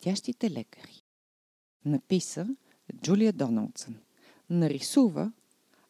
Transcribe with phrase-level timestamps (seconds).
[0.00, 1.02] Летящите лекари.
[1.84, 2.46] Написа
[3.02, 3.96] Джулия Доналдсън.
[4.50, 5.32] Нарисува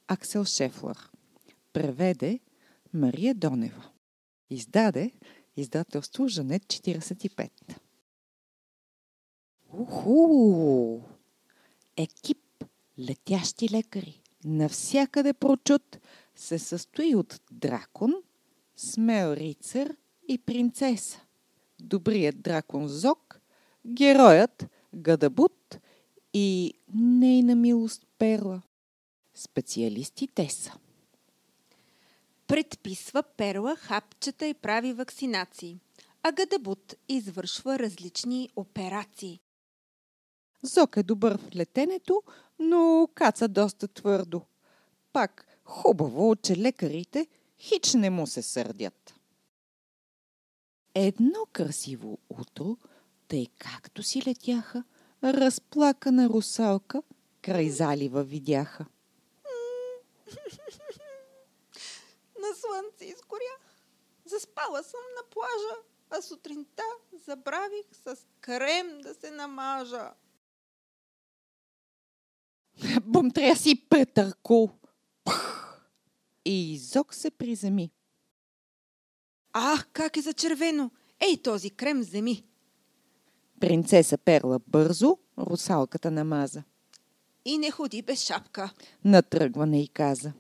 [0.09, 1.11] Аксел Шефлър.
[1.73, 2.41] Преведе
[2.95, 3.91] Мария Донева.
[4.51, 5.13] Издаде
[5.57, 7.51] издателство Жанет 45.
[9.73, 11.01] Уху!
[11.97, 12.65] Екип
[12.99, 14.23] летящи лекари.
[14.45, 15.99] Навсякъде прочут
[16.37, 18.15] се състои от дракон,
[18.77, 19.97] смел рицар
[20.29, 21.21] и принцеса.
[21.81, 23.40] Добрият дракон Зок,
[23.87, 25.79] героят Гадабут
[26.33, 28.63] и нейна милост Перла.
[29.35, 30.73] Специалисти те са.
[32.47, 35.79] Предписва перла, хапчета и прави вакцинации.
[36.23, 39.41] А Гадабут извършва различни операции.
[40.63, 42.23] Зок е добър в летенето,
[42.59, 44.43] но каца доста твърдо.
[45.13, 47.27] Пак хубаво, че лекарите
[47.59, 49.15] хич не му се сърдят.
[50.95, 52.77] Едно красиво утро,
[53.31, 54.85] тъй както си летяха,
[55.25, 57.03] разплакана русалка
[57.43, 58.87] край залива видяха.
[62.41, 63.61] На слънце изгорях.
[64.25, 66.83] Заспала съм на плажа, а сутринта
[67.27, 70.11] забравих с крем да се намажа.
[73.03, 74.71] Бум тряси претърко.
[76.45, 77.91] И Зок се приземи.
[79.53, 80.91] Ах, как е зачервено!
[81.21, 82.50] Ей, този крем вземи!
[83.61, 86.63] Принцеса Перла бързо русалката намаза.
[87.45, 88.73] И не ходи без шапка.
[89.05, 90.33] Натръгване и каза.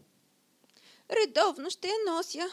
[1.10, 2.46] Редовно ще я нося.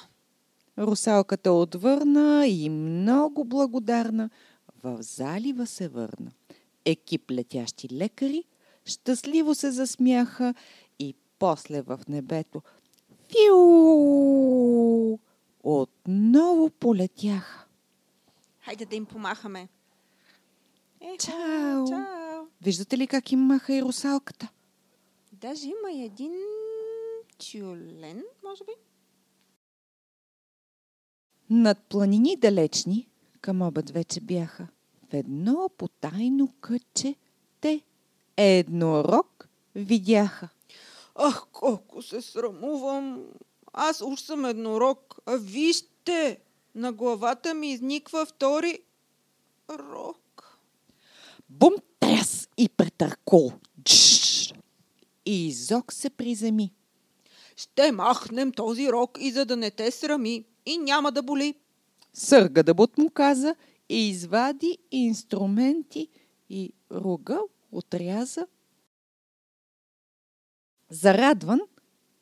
[0.78, 4.30] Русалката отвърна и много благодарна
[4.84, 6.32] в залива се върна.
[6.86, 8.44] Екип летящи лекари
[8.86, 10.54] щастливо се засмяха
[11.00, 12.62] и после в небето
[13.30, 13.58] фиу
[15.64, 17.66] отново полетяха.
[18.62, 19.68] Хайде да им помахаме.
[21.02, 21.88] Ехо, Чао!
[21.88, 22.46] Чао!
[22.62, 24.48] Виждате ли как им маха и русалката?
[25.32, 26.34] Даже има и един
[27.38, 28.72] тюлен, може би.
[31.50, 33.08] Над планини далечни,
[33.42, 34.68] към обед вече бяха,
[35.10, 37.16] в едно потайно кътче
[37.62, 37.82] те
[38.38, 40.50] еднорог видяха.
[41.16, 43.26] Ах, колко се срамувам.
[43.74, 45.16] Аз уж съм еднорог.
[45.26, 46.40] А вижте,
[46.76, 48.80] на главата ми изниква втори
[49.70, 50.47] рог.
[51.50, 53.52] Бум тряс и претъркол.
[53.84, 54.54] Джш!
[55.26, 56.74] И Зок се приземи.
[57.56, 61.56] Ще махнем този рог и за да не те срами и няма да боли.
[62.14, 63.56] Сърга да бут му каза
[63.90, 66.08] и извади инструменти
[66.50, 67.40] и рога
[67.72, 68.48] отряза.
[70.90, 71.60] Зарадван,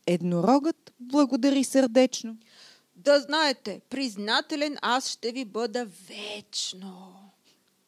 [0.07, 2.37] еднорогът благодари сърдечно.
[2.95, 7.15] Да знаете, признателен аз ще ви бъда вечно.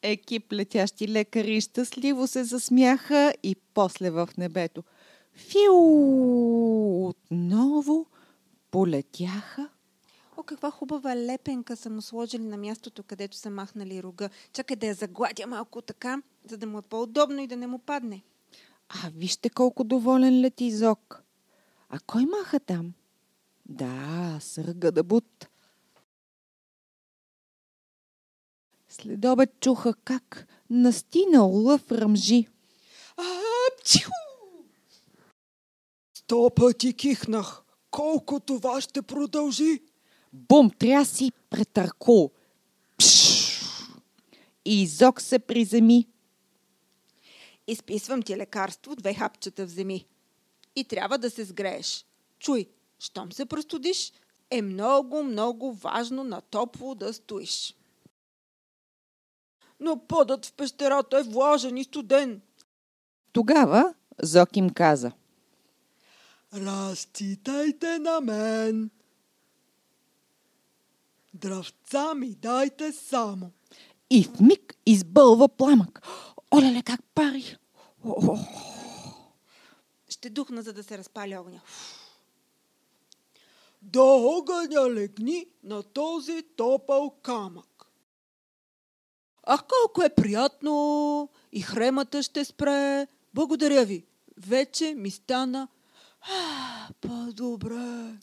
[0.02, 4.84] Екип летящи лекари щастливо се засмяха и после в небето.
[5.34, 7.08] Фиу!
[7.08, 8.06] Отново
[8.72, 9.70] полетяха.
[10.38, 14.30] О, каква хубава лепенка са му сложили на мястото, където са махнали рога.
[14.54, 17.80] Чакай да я загладя малко така, за да му е по-удобно и да не му
[17.80, 18.24] падне.
[18.90, 21.24] А вижте колко доволен лети Зок.
[21.90, 22.94] А кой маха там?
[23.66, 25.48] Да, сърга да бут.
[29.02, 32.48] След обед чуха как настинал лъв ръмжи.
[33.18, 34.12] Апчху!
[36.14, 37.64] Сто пъти кихнах.
[37.92, 39.82] Колко това ще продължи?
[40.34, 42.32] Бум, тряси претърко.
[42.98, 43.38] Пш!
[44.66, 46.08] И Зок се приземи.
[47.68, 50.06] Изписвам ти лекарство, две хапчета вземи.
[50.76, 52.06] И трябва да се сгрееш.
[52.40, 52.66] Чуй,
[53.00, 54.14] щом се простудиш,
[54.52, 57.76] е много, много важно на топло да стоиш.
[59.80, 62.42] Но подът в пещерата е влажен и студен.
[63.32, 65.12] Тогава Зок им каза.
[66.54, 68.90] Разчитайте на мен.
[71.34, 73.52] Дравца ми дайте само.
[74.10, 76.02] И в миг избълва пламък.
[76.54, 77.58] Олеле, как пари!
[80.10, 81.62] Ще духна, за да се разпали огъня.
[83.82, 87.77] До огъня легни на този топъл камък.
[89.50, 91.30] Ах, колко е приятно!
[91.52, 93.08] И хремата ще спре.
[93.34, 94.06] Благодаря ви.
[94.38, 95.68] Вече ми стана
[96.22, 98.18] а, по-добре.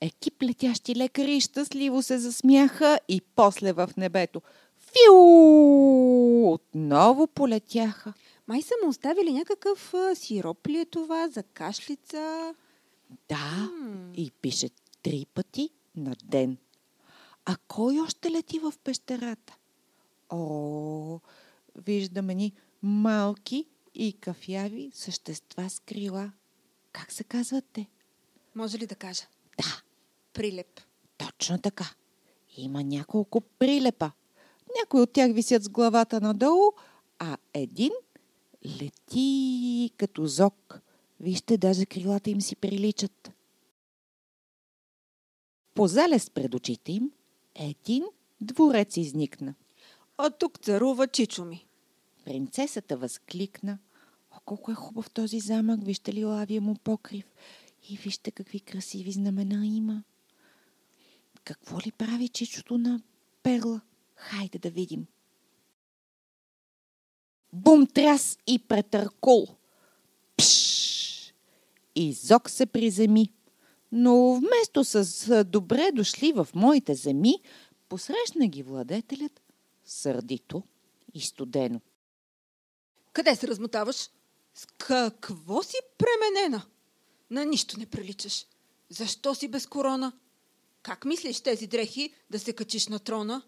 [0.00, 4.42] Екип летящи лекари щастливо се засмяха и после в небето.
[4.78, 6.52] Фиу!
[6.52, 8.12] Отново полетяха.
[8.48, 12.54] Май са му оставили някакъв а, сироп ли е това за кашлица?
[13.28, 14.12] Да, М.
[14.16, 14.70] и пише
[15.02, 16.56] три пъти на ден.
[17.44, 19.56] А кой още лети в пещерата?
[20.30, 21.20] О,
[21.76, 22.52] виждам ни
[22.82, 26.32] малки и кафяви същества с крила.
[26.92, 27.86] Как се казват те?
[28.54, 29.22] Може ли да кажа?
[29.58, 29.82] Да,
[30.32, 30.80] Прилеп.
[31.18, 31.94] точно така.
[32.56, 34.12] Има няколко прилепа.
[34.80, 36.72] Някои от тях висят с главата надолу,
[37.18, 37.90] а един
[38.80, 40.80] лети като зок.
[41.20, 43.30] Вижте, даже крилата им си приличат.
[45.74, 47.10] По залез пред очите им
[47.54, 48.04] един
[48.40, 49.54] дворец изникна.
[50.18, 51.66] А тук царува чичо ми.
[52.24, 53.78] Принцесата възкликна.
[54.30, 57.24] О, колко е хубав този замък, вижте ли лавия му покрив.
[57.90, 60.02] И вижте какви красиви знамена има.
[61.44, 63.02] Какво ли прави чичото на
[63.42, 63.80] перла?
[64.14, 65.06] Хайде да видим.
[67.52, 69.46] Бум тряс и претъркул.
[70.36, 71.34] Пш!
[71.94, 73.32] И Зок се приземи.
[73.92, 77.34] Но вместо с добре дошли в моите земи,
[77.88, 79.40] посрещна ги владетелят
[79.86, 80.62] сърдито
[81.14, 81.80] и студено.
[83.12, 83.96] Къде се размотаваш?
[84.54, 86.66] С какво си пременена?
[87.30, 88.46] На нищо не приличаш.
[88.88, 90.12] Защо си без корона?
[90.82, 93.42] Как мислиш тези дрехи да се качиш на трона?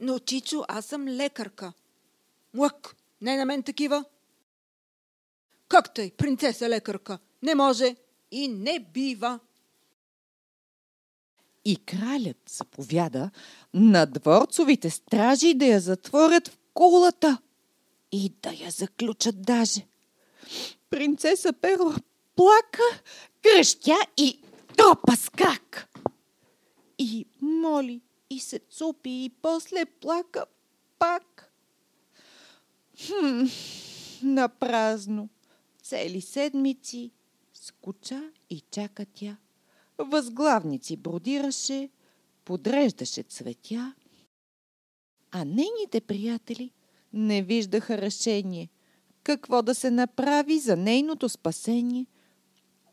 [0.00, 1.72] Но, Чичо, аз съм лекарка.
[2.54, 4.04] Млък, не на мен такива.
[5.68, 7.18] Как тъй, принцеса лекарка?
[7.42, 7.96] Не може
[8.30, 9.40] и не бива.
[11.64, 13.30] И кралят заповяда
[13.72, 17.38] на дворцовите стражи да я затворят в кулата
[18.12, 19.80] и да я заключат даже.
[20.90, 21.96] Принцеса Перла
[22.36, 23.00] плака,
[23.42, 24.40] кръщя и
[24.76, 25.88] топа с крак.
[26.98, 28.00] И моли,
[28.30, 30.46] и се цупи, и после плака
[30.98, 31.52] пак.
[33.06, 33.46] Хм,
[34.22, 35.28] на празно.
[35.82, 37.10] Цели седмици
[37.52, 39.36] скуча и чака тя.
[40.04, 41.90] Възглавници бродираше,
[42.44, 43.94] подреждаше цветя,
[45.30, 46.70] а нейните приятели
[47.12, 48.68] не виждаха решение
[49.22, 52.06] какво да се направи за нейното спасение.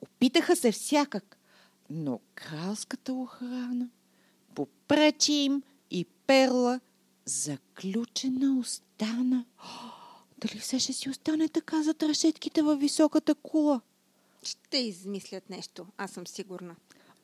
[0.02, 1.38] Опитаха се всякак,
[1.90, 3.90] но кралската охрана
[4.56, 6.80] попречи им и перла
[7.26, 9.46] заключена остана.
[10.38, 13.82] Дали все ще си остане така за трешетките във високата кула?
[14.44, 16.76] Ще измислят нещо, аз съм сигурна.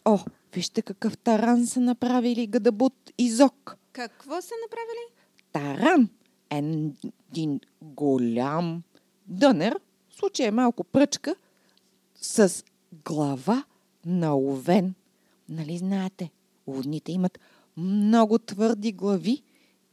[0.05, 0.19] О,
[0.53, 3.77] вижте какъв таран са направили Гадабут и Зок.
[3.91, 5.05] Какво са направили?
[5.51, 6.09] Таран
[6.49, 6.57] е
[7.31, 8.83] един голям
[9.27, 9.79] дънер,
[10.09, 11.35] в случая е малко пръчка,
[12.15, 12.63] с
[13.05, 13.65] глава
[14.05, 14.93] на овен.
[15.49, 16.31] Нали знаете,
[16.67, 17.39] овните имат
[17.77, 19.43] много твърди глави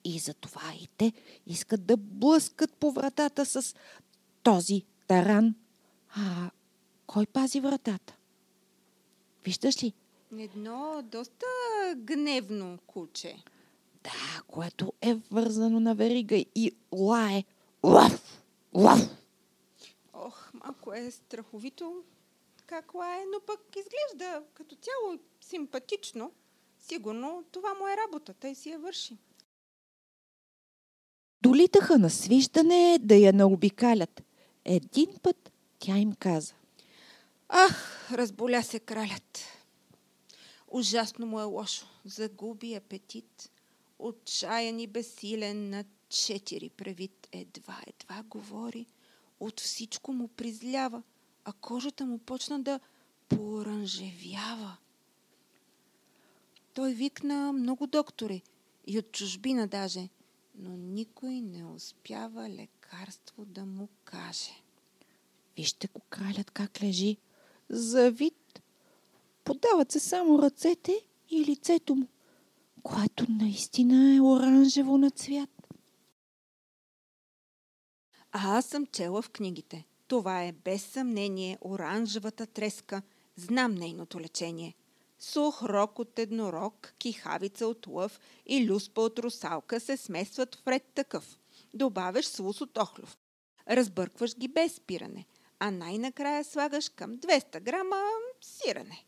[0.04, 1.12] и затова и те
[1.46, 3.74] искат да блъскат по вратата с
[4.42, 5.54] този таран.
[6.16, 6.50] А
[7.06, 8.16] кой пази вратата?
[9.44, 9.92] Виждаш ли?
[10.38, 11.46] Едно доста
[11.96, 13.44] гневно куче.
[14.04, 17.44] Да, което е вързано на верига и лае.
[17.84, 18.42] Лав!
[18.74, 19.00] Лав!
[20.12, 22.04] Ох, малко е страховито
[22.66, 26.32] как лае, но пък изглежда като цяло симпатично.
[26.78, 29.16] Сигурно това му е работата и си я върши.
[31.42, 34.22] Долитаха на свиждане да я наобикалят.
[34.64, 36.54] Един път тя им каза.
[37.48, 39.51] Ах, разболя се кралят.
[40.72, 41.86] Ужасно му е лошо.
[42.04, 43.50] Загуби апетит.
[43.98, 47.28] Отчаян и безсилен на четири превид.
[47.32, 48.86] Едва, едва говори.
[49.40, 51.02] От всичко му призлява,
[51.44, 52.80] а кожата му почна да
[53.28, 54.76] пооранжевява.
[56.74, 58.42] Той викна много доктори
[58.86, 60.08] и от чужбина даже,
[60.54, 64.62] но никой не успява лекарство да му каже.
[65.56, 67.16] Вижте го кралят как лежи.
[67.68, 68.41] Завид.
[69.44, 72.06] Подават се само ръцете и лицето му,
[72.82, 75.50] което наистина е оранжево на цвят.
[78.32, 79.86] А аз съм чела в книгите.
[80.08, 83.02] Това е без съмнение оранжевата треска.
[83.36, 84.74] Знам нейното лечение.
[85.18, 90.84] Сух рок от еднорог, кихавица от лъв и люспа от русалка се смесват в ред
[90.94, 91.38] такъв.
[91.74, 93.18] Добавяш слус от охлюв.
[93.70, 95.26] Разбъркваш ги без спиране,
[95.58, 98.02] а най-накрая слагаш към 200 грама
[98.40, 99.04] сирене.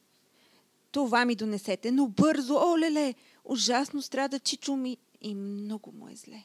[0.95, 3.15] Това ми донесете, но бързо, олеле!
[3.45, 6.45] Ужасно страда чичо ми и много му е зле.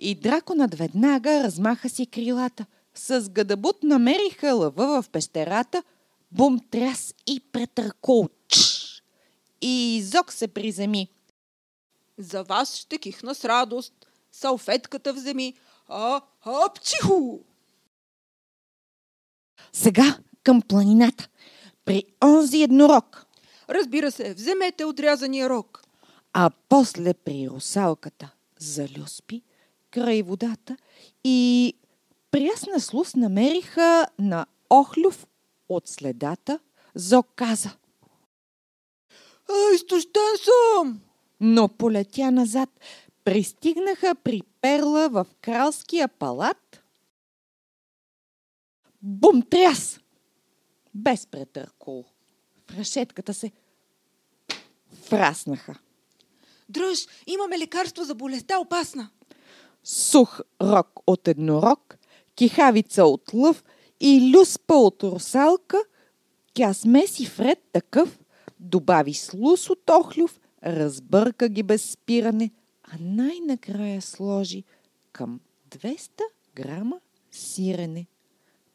[0.00, 2.66] И драконът веднага размаха си крилата.
[2.94, 5.82] С гадабут намериха лъва в пещерата,
[6.32, 8.28] бум тряс и претъркол.
[9.60, 11.08] И Зок се приземи.
[12.18, 13.94] За вас ще кихна с радост.
[14.32, 15.54] Салфетката вземи.
[15.88, 17.38] А, апчиху!
[19.72, 21.28] Сега към планината,
[21.84, 23.26] при онзи еднорог,
[23.68, 25.82] Разбира се, вземете отрязания рог.
[26.32, 29.42] а после при русалката за люспи
[29.90, 30.76] край водата
[31.24, 31.74] и
[32.30, 35.26] прясна слус намериха на Охлюв
[35.68, 36.58] от следата.
[36.94, 37.70] Зо каза,
[39.50, 41.00] А, изтощен съм!
[41.40, 42.70] но полетя назад.
[43.24, 46.82] Пристигнаха при Перла в кралския палат.
[49.02, 50.00] Бум тряс!
[50.94, 52.04] Без претъркол.
[52.70, 53.52] В решетката се
[54.92, 55.78] фраснаха.
[56.68, 59.10] Дръж, имаме лекарство за болестта опасна.
[59.84, 61.98] сух рок от еднорог,
[62.34, 63.64] кихавица от лъв
[64.00, 65.78] и люспа от русалка,
[66.54, 68.18] тя смеси вред такъв,
[68.60, 72.50] добави слус от охлюв, разбърка ги без спиране,
[72.82, 74.64] а най-накрая сложи
[75.12, 76.20] към 200
[76.54, 78.06] грама сирене.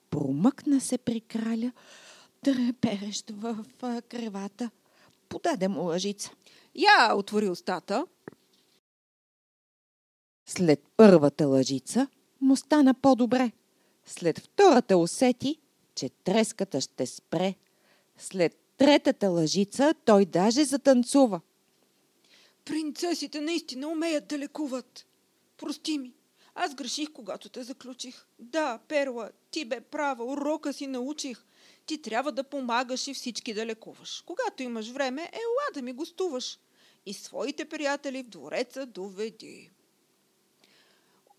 [0.09, 1.71] Промъкна се при краля,
[2.47, 3.65] треперещ в
[4.09, 4.69] кревата.
[5.29, 6.31] Подаде му лъжица.
[6.75, 8.05] Я отвори устата.
[10.45, 12.07] След първата лъжица
[12.41, 13.51] му стана по-добре.
[14.05, 15.59] След втората усети,
[15.95, 17.55] че треската ще спре.
[18.17, 21.41] След третата лъжица той даже затанцува.
[22.65, 25.05] Принцесите наистина умеят да лекуват.
[25.57, 26.13] Прости ми.
[26.55, 28.25] Аз греших, когато те заключих.
[28.39, 31.43] Да, Перла, ти бе права, урока си научих.
[31.87, 34.23] Ти трябва да помагаш и всички да лекуваш.
[34.25, 36.59] Когато имаш време, ела да ми гостуваш.
[37.05, 39.69] И своите приятели в двореца доведи.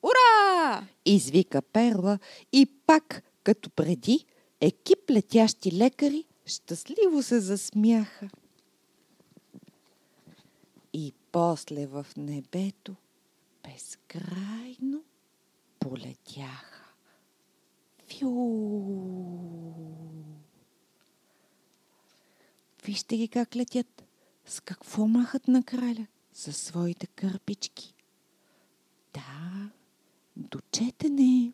[0.03, 0.87] Ура!
[1.05, 2.19] Извика Перла
[2.53, 4.27] и пак, като преди,
[4.61, 8.29] екип летящи лекари щастливо се засмяха.
[10.93, 12.95] И после в небето
[13.65, 15.03] безкрайно
[15.81, 16.95] полетяха.
[18.09, 19.38] Фю!
[22.89, 24.05] Вижте ги как летят.
[24.47, 26.07] С какво махат на краля?
[26.35, 27.95] За своите кърпички.
[29.15, 29.71] Да,
[30.37, 31.53] до четене.